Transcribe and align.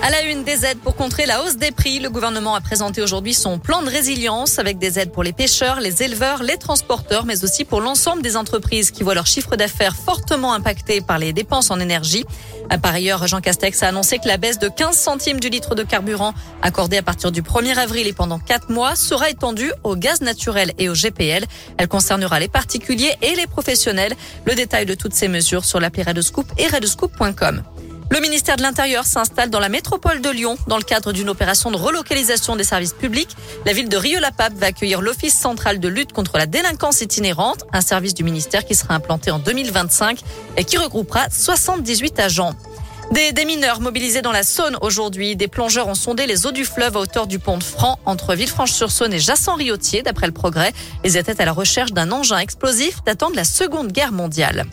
À 0.00 0.10
la 0.10 0.22
une 0.22 0.44
des 0.44 0.64
aides 0.64 0.78
pour 0.78 0.94
contrer 0.94 1.26
la 1.26 1.42
hausse 1.42 1.56
des 1.56 1.72
prix, 1.72 1.98
le 1.98 2.08
gouvernement 2.08 2.54
a 2.54 2.60
présenté 2.60 3.02
aujourd'hui 3.02 3.34
son 3.34 3.58
plan 3.58 3.82
de 3.82 3.90
résilience 3.90 4.60
avec 4.60 4.78
des 4.78 4.98
aides 5.00 5.10
pour 5.10 5.24
les 5.24 5.32
pêcheurs, 5.32 5.80
les 5.80 6.04
éleveurs, 6.04 6.44
les 6.44 6.56
transporteurs, 6.56 7.24
mais 7.26 7.42
aussi 7.42 7.64
pour 7.64 7.80
l'ensemble 7.80 8.22
des 8.22 8.36
entreprises 8.36 8.92
qui 8.92 9.02
voient 9.02 9.16
leur 9.16 9.26
chiffre 9.26 9.56
d'affaires 9.56 9.96
fortement 9.96 10.54
impacté 10.54 11.00
par 11.00 11.18
les 11.18 11.32
dépenses 11.32 11.72
en 11.72 11.80
énergie. 11.80 12.24
Par 12.80 12.94
ailleurs, 12.94 13.26
Jean 13.26 13.40
Castex 13.40 13.82
a 13.82 13.88
annoncé 13.88 14.18
que 14.18 14.28
la 14.28 14.36
baisse 14.36 14.60
de 14.60 14.68
15 14.68 14.96
centimes 14.96 15.40
du 15.40 15.48
litre 15.48 15.74
de 15.74 15.82
carburant 15.82 16.32
accordée 16.62 16.98
à 16.98 17.02
partir 17.02 17.32
du 17.32 17.42
1er 17.42 17.76
avril 17.76 18.06
et 18.06 18.12
pendant 18.12 18.38
4 18.38 18.70
mois 18.70 18.94
sera 18.94 19.28
étendue 19.30 19.72
au 19.82 19.96
gaz 19.96 20.20
naturel 20.20 20.74
et 20.78 20.88
au 20.88 20.94
GPL. 20.94 21.44
Elle 21.76 21.88
concernera 21.88 22.38
les 22.38 22.48
particuliers 22.48 23.16
et 23.20 23.34
les 23.34 23.48
professionnels. 23.48 24.14
Le 24.46 24.54
détail 24.54 24.86
de 24.86 24.94
toutes 24.94 25.14
ces 25.14 25.26
mesures 25.26 25.64
sur 25.64 25.80
l'appli 25.80 26.04
Redescoop 26.04 26.46
et 26.56 26.68
redescoop.com. 26.68 27.62
Le 28.10 28.20
ministère 28.20 28.56
de 28.56 28.62
l'Intérieur 28.62 29.04
s'installe 29.04 29.50
dans 29.50 29.60
la 29.60 29.68
métropole 29.68 30.22
de 30.22 30.30
Lyon 30.30 30.56
dans 30.66 30.78
le 30.78 30.82
cadre 30.82 31.12
d'une 31.12 31.28
opération 31.28 31.70
de 31.70 31.76
relocalisation 31.76 32.56
des 32.56 32.64
services 32.64 32.94
publics. 32.94 33.36
La 33.66 33.74
ville 33.74 33.90
de 33.90 33.96
Rieux-la-Pape 33.98 34.54
va 34.54 34.66
accueillir 34.66 35.02
l'Office 35.02 35.38
central 35.38 35.78
de 35.78 35.88
lutte 35.88 36.14
contre 36.14 36.38
la 36.38 36.46
délinquance 36.46 37.02
itinérante, 37.02 37.64
un 37.74 37.82
service 37.82 38.14
du 38.14 38.24
ministère 38.24 38.64
qui 38.64 38.74
sera 38.74 38.94
implanté 38.94 39.30
en 39.30 39.38
2025 39.38 40.20
et 40.56 40.64
qui 40.64 40.78
regroupera 40.78 41.28
78 41.30 42.18
agents. 42.18 42.54
Des, 43.10 43.44
mineurs 43.46 43.80
mobilisés 43.80 44.20
dans 44.20 44.32
la 44.32 44.42
Saône 44.42 44.76
aujourd'hui. 44.82 45.34
Des 45.34 45.48
plongeurs 45.48 45.88
ont 45.88 45.94
sondé 45.94 46.26
les 46.26 46.46
eaux 46.46 46.52
du 46.52 46.64
fleuve 46.64 46.96
à 46.96 47.00
hauteur 47.00 47.26
du 47.26 47.38
pont 47.38 47.56
de 47.56 47.62
Franc 47.62 47.98
entre 48.04 48.34
Villefranche-sur-Saône 48.34 49.14
et 49.14 49.18
Jassan-Riotier, 49.18 50.02
d'après 50.02 50.26
le 50.26 50.32
progrès. 50.32 50.72
Ils 51.04 51.16
étaient 51.16 51.40
à 51.40 51.44
la 51.46 51.52
recherche 51.52 51.92
d'un 51.92 52.12
engin 52.12 52.38
explosif 52.38 53.02
datant 53.04 53.30
de 53.30 53.36
la 53.36 53.44
Seconde 53.44 53.92
Guerre 53.92 54.12
mondiale. 54.12 54.66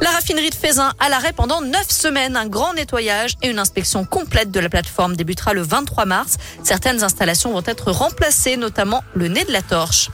La 0.00 0.10
raffinerie 0.10 0.50
de 0.50 0.54
Fézin 0.54 0.92
à 0.98 1.08
l'arrêt 1.08 1.32
pendant 1.32 1.60
neuf 1.60 1.90
semaines. 1.90 2.36
Un 2.36 2.46
grand 2.46 2.74
nettoyage 2.74 3.36
et 3.42 3.48
une 3.48 3.58
inspection 3.58 4.04
complète 4.04 4.50
de 4.50 4.60
la 4.60 4.68
plateforme 4.68 5.16
débutera 5.16 5.54
le 5.54 5.62
23 5.62 6.06
mars. 6.06 6.36
Certaines 6.64 7.02
installations 7.02 7.52
vont 7.52 7.62
être 7.66 7.92
remplacées, 7.92 8.56
notamment 8.56 9.04
le 9.14 9.28
nez 9.28 9.44
de 9.44 9.52
la 9.52 9.62
torche. 9.62 10.10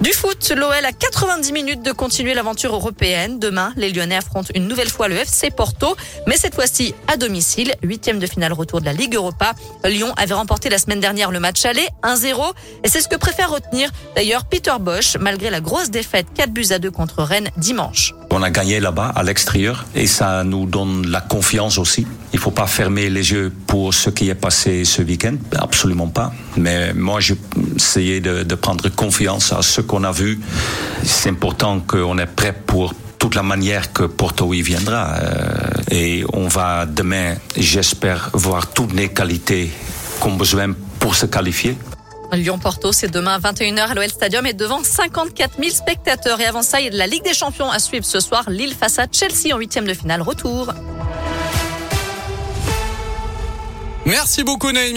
Du 0.00 0.12
foot, 0.12 0.52
l'OL 0.56 0.72
a 0.72 0.92
90 0.92 1.52
minutes 1.52 1.82
de 1.82 1.90
continuer 1.90 2.32
l'aventure 2.32 2.72
européenne. 2.72 3.40
Demain, 3.40 3.72
les 3.76 3.90
Lyonnais 3.90 4.14
affrontent 4.14 4.52
une 4.54 4.68
nouvelle 4.68 4.88
fois 4.88 5.08
le 5.08 5.16
FC 5.16 5.50
Porto, 5.50 5.96
mais 6.28 6.36
cette 6.36 6.54
fois-ci 6.54 6.94
à 7.08 7.16
domicile. 7.16 7.74
Huitième 7.82 8.20
de 8.20 8.26
finale 8.28 8.52
retour 8.52 8.80
de 8.80 8.84
la 8.84 8.92
Ligue 8.92 9.16
Europa. 9.16 9.54
Lyon 9.84 10.12
avait 10.16 10.34
remporté 10.34 10.68
la 10.68 10.78
semaine 10.78 11.00
dernière 11.00 11.32
le 11.32 11.40
match 11.40 11.64
aller 11.64 11.88
1-0 12.04 12.52
et 12.84 12.88
c'est 12.88 13.00
ce 13.00 13.08
que 13.08 13.16
préfère 13.16 13.50
retenir 13.50 13.90
d'ailleurs 14.14 14.44
Peter 14.44 14.74
Bosch 14.78 15.16
malgré 15.18 15.50
la 15.50 15.60
grosse 15.60 15.90
défaite 15.90 16.28
4 16.32 16.50
buts 16.50 16.66
à 16.70 16.78
2 16.78 16.92
contre 16.92 17.24
Rennes 17.24 17.50
dimanche. 17.56 18.14
On 18.30 18.42
a 18.42 18.50
gagné 18.50 18.78
là-bas 18.78 19.12
à 19.14 19.22
l'extérieur 19.22 19.86
et 19.94 20.06
ça 20.06 20.44
nous 20.44 20.66
donne 20.66 21.06
la 21.06 21.20
confiance 21.20 21.78
aussi. 21.78 22.06
Il 22.32 22.38
faut 22.38 22.50
pas 22.50 22.66
fermer 22.66 23.08
les 23.08 23.32
yeux 23.32 23.52
pour 23.66 23.94
ce 23.94 24.10
qui 24.10 24.28
est 24.28 24.34
passé 24.34 24.84
ce 24.84 25.02
week-end, 25.02 25.36
absolument 25.56 26.08
pas. 26.08 26.32
Mais 26.56 26.92
moi, 26.92 27.20
j'ai 27.20 27.36
essayé 27.76 28.20
de, 28.20 28.42
de 28.42 28.54
prendre 28.54 28.88
confiance 28.90 29.52
à 29.52 29.62
ce 29.62 29.80
qu'on 29.80 30.04
a 30.04 30.12
vu. 30.12 30.40
C'est 31.04 31.30
important 31.30 31.80
qu'on 31.80 32.18
est 32.18 32.26
prêt 32.26 32.54
pour 32.66 32.94
toute 33.18 33.34
la 33.34 33.42
manière 33.42 33.92
que 33.92 34.04
Porto 34.04 34.52
y 34.54 34.62
viendra. 34.62 35.16
et 35.90 36.24
on 36.32 36.48
va 36.48 36.86
demain, 36.86 37.34
j'espère, 37.56 38.30
voir 38.32 38.68
toutes 38.68 38.92
les 38.92 39.08
qualités 39.08 39.70
qu'on 40.20 40.36
besoin 40.36 40.74
pour 41.00 41.14
se 41.14 41.26
qualifier. 41.26 41.76
Lyon-Porto, 42.36 42.92
c'est 42.92 43.08
demain 43.08 43.34
à 43.34 43.38
21h 43.38 43.90
à 43.90 43.94
l'OL 43.94 44.08
Stadium 44.08 44.46
et 44.46 44.52
devant 44.52 44.82
54 44.82 45.58
000 45.58 45.70
spectateurs. 45.70 46.40
Et 46.40 46.46
avant 46.46 46.62
ça, 46.62 46.80
il 46.80 46.86
y 46.86 46.88
a 46.88 46.92
la 46.92 47.06
Ligue 47.06 47.24
des 47.24 47.34
Champions 47.34 47.70
à 47.70 47.78
suivre 47.78 48.04
ce 48.04 48.20
soir. 48.20 48.50
Lille 48.50 48.74
face 48.74 48.98
à 48.98 49.06
Chelsea 49.10 49.54
en 49.54 49.58
huitième 49.58 49.86
de 49.86 49.94
finale. 49.94 50.22
Retour. 50.22 50.72
Merci 54.04 54.42
beaucoup 54.42 54.72
Naïmi. 54.72 54.96